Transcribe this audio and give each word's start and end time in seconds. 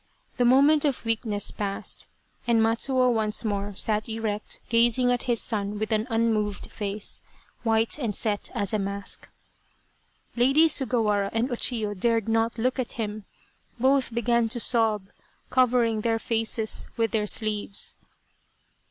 The 0.37 0.45
moment 0.45 0.83
of 0.83 1.05
weakness 1.05 1.51
passed, 1.51 2.07
and 2.47 2.59
Matsuo 2.59 3.11
once 3.13 3.45
more 3.45 3.75
sat 3.75 4.09
erect, 4.09 4.59
gazing 4.67 5.11
at 5.11 5.21
his 5.29 5.39
son 5.39 5.77
with 5.77 5.91
an 5.91 6.07
unmoved 6.09 6.71
face, 6.71 7.21
white 7.61 7.99
and 7.99 8.15
set 8.15 8.49
as 8.55 8.73
a 8.73 8.79
mask. 8.79 9.29
Lady 10.35 10.67
Sugawara 10.67 11.29
and 11.33 11.51
O 11.51 11.53
Chiyo 11.53 11.93
dared 11.93 12.27
not 12.27 12.57
look 12.57 12.79
at 12.79 12.93
him. 12.93 13.25
Both 13.79 14.11
began 14.11 14.49
to 14.49 14.59
sob, 14.59 15.03
covering 15.51 16.01
their 16.01 16.17
faces 16.17 16.87
with 16.97 17.11
their 17.11 17.27
sleeves. 17.27 17.95